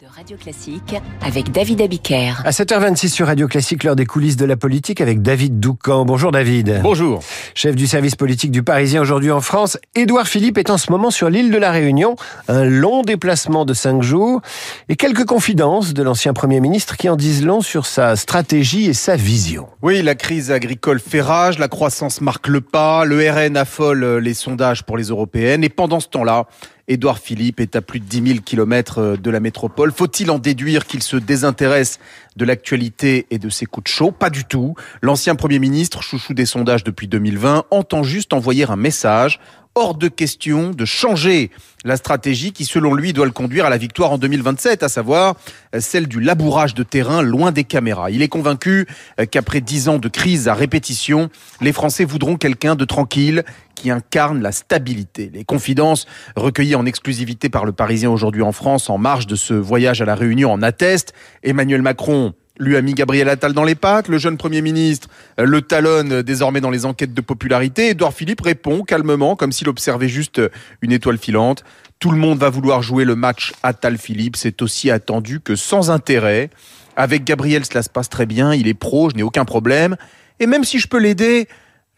de 0.00 0.06
Radio 0.16 0.36
Classique 0.38 0.94
avec 1.20 1.52
David 1.52 1.82
Abiker. 1.82 2.32
À 2.44 2.50
7h26 2.50 3.08
sur 3.08 3.26
Radio 3.26 3.48
Classique, 3.48 3.84
l'heure 3.84 3.96
des 3.96 4.06
coulisses 4.06 4.36
de 4.36 4.46
la 4.46 4.56
politique 4.56 5.00
avec 5.02 5.20
David 5.20 5.60
Doucan. 5.60 6.06
Bonjour 6.06 6.32
David. 6.32 6.80
Bonjour. 6.82 7.22
Chef 7.54 7.74
du 7.74 7.86
service 7.86 8.14
politique 8.14 8.50
du 8.50 8.62
Parisien 8.62 9.02
aujourd'hui 9.02 9.30
en 9.30 9.42
France, 9.42 9.76
Édouard 9.94 10.26
Philippe 10.26 10.56
est 10.56 10.70
en 10.70 10.78
ce 10.78 10.90
moment 10.90 11.10
sur 11.10 11.28
l'île 11.28 11.50
de 11.50 11.58
la 11.58 11.70
Réunion. 11.70 12.16
Un 12.48 12.64
long 12.64 13.02
déplacement 13.02 13.66
de 13.66 13.74
cinq 13.74 14.00
jours 14.00 14.40
et 14.88 14.96
quelques 14.96 15.26
confidences 15.26 15.92
de 15.92 16.02
l'ancien 16.02 16.32
Premier 16.32 16.60
ministre 16.60 16.96
qui 16.96 17.08
en 17.10 17.16
disent 17.16 17.44
long 17.44 17.60
sur 17.60 17.84
sa 17.84 18.16
stratégie 18.16 18.86
et 18.86 18.94
sa 18.94 19.16
vision. 19.16 19.66
Oui, 19.82 20.00
la 20.00 20.14
crise 20.14 20.50
agricole 20.50 21.00
fait 21.00 21.20
rage, 21.20 21.58
la 21.58 21.68
croissance 21.68 22.22
marque 22.22 22.48
le 22.48 22.62
pas, 22.62 23.04
le 23.04 23.30
RN 23.30 23.56
affole 23.56 24.18
les 24.18 24.34
sondages 24.34 24.82
pour 24.84 24.96
les 24.96 25.08
européennes 25.08 25.62
et 25.62 25.68
pendant 25.68 26.00
ce 26.00 26.08
temps-là, 26.08 26.46
Édouard 26.90 27.20
Philippe 27.20 27.60
est 27.60 27.76
à 27.76 27.82
plus 27.82 28.00
de 28.00 28.04
10 28.04 28.32
000 28.32 28.38
kilomètres 28.40 29.16
de 29.16 29.30
la 29.30 29.38
métropole. 29.38 29.92
Faut-il 29.92 30.28
en 30.28 30.40
déduire 30.40 30.86
qu'il 30.86 31.04
se 31.04 31.16
désintéresse 31.16 32.00
de 32.34 32.44
l'actualité 32.44 33.28
et 33.30 33.38
de 33.38 33.48
ses 33.48 33.64
coups 33.64 33.84
de 33.84 33.88
chaud? 33.88 34.10
Pas 34.10 34.28
du 34.28 34.44
tout. 34.44 34.74
L'ancien 35.00 35.36
Premier 35.36 35.60
ministre, 35.60 36.02
chouchou 36.02 36.34
des 36.34 36.46
sondages 36.46 36.82
depuis 36.82 37.06
2020, 37.06 37.66
entend 37.70 38.02
juste 38.02 38.32
envoyer 38.32 38.68
un 38.68 38.74
message 38.74 39.38
hors 39.74 39.94
de 39.94 40.08
question 40.08 40.70
de 40.70 40.84
changer 40.84 41.50
la 41.84 41.96
stratégie 41.96 42.52
qui, 42.52 42.64
selon 42.64 42.94
lui, 42.94 43.12
doit 43.12 43.24
le 43.24 43.30
conduire 43.30 43.64
à 43.64 43.70
la 43.70 43.78
victoire 43.78 44.12
en 44.12 44.18
2027, 44.18 44.82
à 44.82 44.88
savoir 44.88 45.36
celle 45.78 46.08
du 46.08 46.20
labourage 46.20 46.74
de 46.74 46.82
terrain 46.82 47.22
loin 47.22 47.52
des 47.52 47.64
caméras. 47.64 48.10
Il 48.10 48.22
est 48.22 48.28
convaincu 48.28 48.86
qu'après 49.30 49.60
dix 49.60 49.88
ans 49.88 49.98
de 49.98 50.08
crise 50.08 50.48
à 50.48 50.54
répétition, 50.54 51.30
les 51.60 51.72
Français 51.72 52.04
voudront 52.04 52.36
quelqu'un 52.36 52.74
de 52.74 52.84
tranquille 52.84 53.44
qui 53.74 53.90
incarne 53.90 54.42
la 54.42 54.52
stabilité. 54.52 55.30
Les 55.32 55.44
confidences 55.44 56.06
recueillies 56.36 56.74
en 56.74 56.84
exclusivité 56.84 57.48
par 57.48 57.64
le 57.64 57.72
Parisien 57.72 58.10
aujourd'hui 58.10 58.42
en 58.42 58.52
France 58.52 58.90
en 58.90 58.98
marge 58.98 59.26
de 59.26 59.36
ce 59.36 59.54
voyage 59.54 60.02
à 60.02 60.04
la 60.04 60.14
Réunion 60.14 60.52
en 60.52 60.60
attestent. 60.60 61.14
Emmanuel 61.42 61.80
Macron 61.80 62.34
lui 62.60 62.76
a 62.76 62.82
mis 62.82 62.94
Gabriel 62.94 63.28
Attal 63.28 63.52
dans 63.52 63.64
les 63.64 63.74
pattes. 63.74 64.06
Le 64.06 64.18
jeune 64.18 64.36
Premier 64.36 64.62
ministre 64.62 65.08
le 65.38 65.62
talonne 65.62 66.22
désormais 66.22 66.60
dans 66.60 66.70
les 66.70 66.86
enquêtes 66.86 67.14
de 67.14 67.20
popularité. 67.20 67.88
Edouard 67.88 68.12
Philippe 68.12 68.42
répond 68.42 68.82
calmement, 68.82 69.34
comme 69.34 69.50
s'il 69.50 69.68
observait 69.68 70.08
juste 70.08 70.40
une 70.82 70.92
étoile 70.92 71.18
filante. 71.18 71.64
Tout 71.98 72.10
le 72.10 72.18
monde 72.18 72.38
va 72.38 72.50
vouloir 72.50 72.82
jouer 72.82 73.04
le 73.04 73.16
match 73.16 73.52
Attal-Philippe. 73.62 74.36
C'est 74.36 74.62
aussi 74.62 74.90
attendu 74.90 75.40
que 75.40 75.56
sans 75.56 75.90
intérêt. 75.90 76.50
Avec 76.96 77.24
Gabriel, 77.24 77.64
cela 77.64 77.82
se 77.82 77.90
passe 77.90 78.08
très 78.08 78.26
bien. 78.26 78.54
Il 78.54 78.68
est 78.68 78.74
pro, 78.74 79.10
je 79.10 79.16
n'ai 79.16 79.22
aucun 79.22 79.44
problème. 79.44 79.96
Et 80.38 80.46
même 80.46 80.64
si 80.64 80.78
je 80.78 80.86
peux 80.86 80.98
l'aider, 80.98 81.48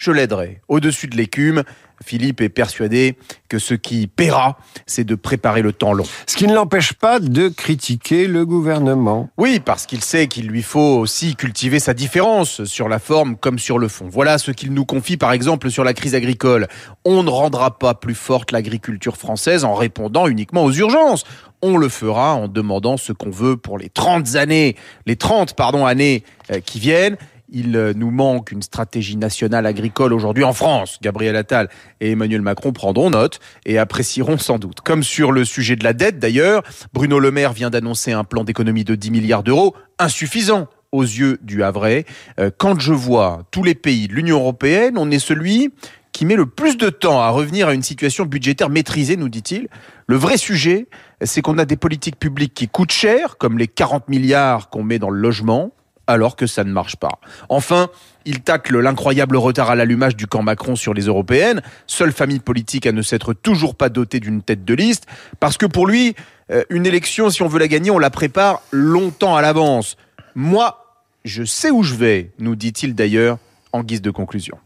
je 0.02 0.10
l'aiderai. 0.10 0.60
Au-dessus 0.66 1.06
de 1.06 1.16
l'écume, 1.16 1.62
Philippe 2.04 2.40
est 2.40 2.48
persuadé 2.48 3.16
que 3.48 3.60
ce 3.60 3.74
qui 3.74 4.08
paiera, 4.08 4.58
c'est 4.84 5.04
de 5.04 5.14
préparer 5.14 5.62
le 5.62 5.72
temps 5.72 5.92
long. 5.92 6.02
Ce 6.26 6.36
qui 6.36 6.48
ne 6.48 6.54
l'empêche 6.54 6.94
pas 6.94 7.20
de 7.20 7.48
critiquer 7.48 8.26
le 8.26 8.44
gouvernement. 8.44 9.30
Oui, 9.38 9.60
parce 9.64 9.86
qu'il 9.86 10.02
sait 10.02 10.26
qu'il 10.26 10.48
lui 10.48 10.62
faut 10.62 10.98
aussi 10.98 11.36
cultiver 11.36 11.78
sa 11.78 11.94
différence 11.94 12.64
sur 12.64 12.88
la 12.88 12.98
forme 12.98 13.36
comme 13.36 13.60
sur 13.60 13.78
le 13.78 13.86
fond. 13.86 14.08
Voilà 14.10 14.38
ce 14.38 14.50
qu'il 14.50 14.72
nous 14.72 14.84
confie 14.84 15.16
par 15.16 15.30
exemple 15.30 15.70
sur 15.70 15.84
la 15.84 15.94
crise 15.94 16.16
agricole. 16.16 16.66
On 17.04 17.22
ne 17.22 17.30
rendra 17.30 17.78
pas 17.78 17.94
plus 17.94 18.16
forte 18.16 18.50
l'agriculture 18.50 19.16
française 19.16 19.64
en 19.64 19.74
répondant 19.74 20.26
uniquement 20.26 20.64
aux 20.64 20.72
urgences. 20.72 21.22
On 21.62 21.76
le 21.76 21.88
fera 21.88 22.34
en 22.34 22.48
demandant 22.48 22.96
ce 22.96 23.12
qu'on 23.12 23.30
veut 23.30 23.56
pour 23.56 23.78
les 23.78 23.88
30 23.88 24.34
années, 24.34 24.74
les 25.06 25.14
30 25.14 25.54
pardon 25.54 25.86
années 25.86 26.24
euh, 26.50 26.58
qui 26.58 26.80
viennent 26.80 27.16
il 27.52 27.76
euh, 27.76 27.92
nous 27.94 28.10
manque 28.10 28.50
une 28.50 28.62
stratégie 28.62 29.16
nationale 29.16 29.66
agricole 29.66 30.12
aujourd'hui 30.12 30.42
en 30.42 30.52
France. 30.52 30.98
Gabriel 31.02 31.36
Attal 31.36 31.68
et 32.00 32.12
Emmanuel 32.12 32.42
Macron 32.42 32.72
prendront 32.72 33.10
note 33.10 33.38
et 33.66 33.78
apprécieront 33.78 34.38
sans 34.38 34.58
doute. 34.58 34.80
Comme 34.80 35.02
sur 35.02 35.30
le 35.30 35.44
sujet 35.44 35.76
de 35.76 35.84
la 35.84 35.92
dette 35.92 36.18
d'ailleurs, 36.18 36.62
Bruno 36.92 37.18
Le 37.18 37.30
Maire 37.30 37.52
vient 37.52 37.70
d'annoncer 37.70 38.12
un 38.12 38.24
plan 38.24 38.42
d'économie 38.42 38.84
de 38.84 38.94
10 38.94 39.10
milliards 39.10 39.42
d'euros, 39.42 39.76
insuffisant 39.98 40.68
aux 40.90 41.02
yeux 41.02 41.38
du 41.42 41.62
Havrais. 41.62 42.04
Euh, 42.40 42.50
quand 42.56 42.80
je 42.80 42.92
vois 42.92 43.42
tous 43.50 43.62
les 43.62 43.74
pays 43.74 44.08
de 44.08 44.14
l'Union 44.14 44.38
européenne, 44.38 44.94
on 44.96 45.10
est 45.10 45.18
celui 45.18 45.72
qui 46.12 46.26
met 46.26 46.36
le 46.36 46.46
plus 46.46 46.76
de 46.76 46.90
temps 46.90 47.20
à 47.20 47.30
revenir 47.30 47.68
à 47.68 47.74
une 47.74 47.82
situation 47.82 48.26
budgétaire 48.26 48.68
maîtrisée, 48.68 49.16
nous 49.16 49.30
dit-il. 49.30 49.68
Le 50.06 50.16
vrai 50.16 50.36
sujet, 50.36 50.88
c'est 51.22 51.40
qu'on 51.40 51.56
a 51.56 51.64
des 51.64 51.76
politiques 51.76 52.18
publiques 52.18 52.52
qui 52.52 52.68
coûtent 52.68 52.92
cher, 52.92 53.38
comme 53.38 53.56
les 53.56 53.66
40 53.66 54.08
milliards 54.08 54.68
qu'on 54.68 54.82
met 54.82 54.98
dans 54.98 55.08
le 55.08 55.18
logement, 55.18 55.72
alors 56.06 56.36
que 56.36 56.46
ça 56.46 56.64
ne 56.64 56.72
marche 56.72 56.96
pas. 56.96 57.18
Enfin, 57.48 57.88
il 58.24 58.40
tacle 58.40 58.78
l'incroyable 58.78 59.36
retard 59.36 59.70
à 59.70 59.74
l'allumage 59.74 60.16
du 60.16 60.26
camp 60.26 60.42
Macron 60.42 60.76
sur 60.76 60.94
les 60.94 61.02
européennes, 61.02 61.62
seule 61.86 62.12
famille 62.12 62.40
politique 62.40 62.86
à 62.86 62.92
ne 62.92 63.02
s'être 63.02 63.32
toujours 63.32 63.74
pas 63.74 63.88
dotée 63.88 64.20
d'une 64.20 64.42
tête 64.42 64.64
de 64.64 64.74
liste, 64.74 65.06
parce 65.40 65.56
que 65.56 65.66
pour 65.66 65.86
lui, 65.86 66.14
euh, 66.50 66.64
une 66.70 66.86
élection, 66.86 67.30
si 67.30 67.42
on 67.42 67.48
veut 67.48 67.58
la 67.58 67.68
gagner, 67.68 67.90
on 67.90 67.98
la 67.98 68.10
prépare 68.10 68.62
longtemps 68.70 69.36
à 69.36 69.42
l'avance. 69.42 69.96
Moi, 70.34 70.96
je 71.24 71.44
sais 71.44 71.70
où 71.70 71.82
je 71.82 71.94
vais, 71.94 72.30
nous 72.38 72.56
dit-il 72.56 72.94
d'ailleurs 72.94 73.38
en 73.72 73.82
guise 73.82 74.02
de 74.02 74.10
conclusion. 74.10 74.58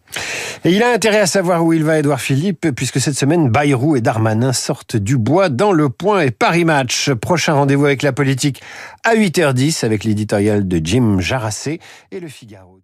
Et 0.64 0.72
il 0.72 0.82
a 0.82 0.92
intérêt 0.92 1.20
à 1.20 1.26
savoir 1.26 1.64
où 1.64 1.72
il 1.72 1.84
va, 1.84 1.98
Édouard 1.98 2.20
Philippe, 2.20 2.70
puisque 2.74 3.00
cette 3.00 3.14
semaine, 3.14 3.50
Bayrou 3.50 3.96
et 3.96 4.00
Darmanin 4.00 4.52
sortent 4.52 4.96
du 4.96 5.16
bois 5.16 5.48
dans 5.48 5.72
le 5.72 5.88
point 5.90 6.22
et 6.22 6.30
Paris 6.30 6.64
Match. 6.64 7.10
Prochain 7.12 7.54
rendez-vous 7.54 7.86
avec 7.86 8.02
la 8.02 8.12
politique 8.12 8.62
à 9.04 9.14
8h10 9.14 9.84
avec 9.84 10.04
l'éditorial 10.04 10.66
de 10.66 10.80
Jim 10.82 11.20
Jarassé 11.20 11.80
et 12.10 12.20
le 12.20 12.28
Figaro. 12.28 12.80